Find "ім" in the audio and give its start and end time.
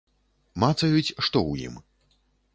1.69-1.75